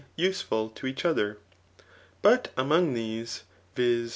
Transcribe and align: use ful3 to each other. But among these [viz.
use 0.15 0.43
ful3 0.43 0.73
to 0.73 0.87
each 0.87 1.05
other. 1.05 1.37
But 2.23 2.49
among 2.57 2.95
these 2.95 3.43
[viz. 3.75 4.09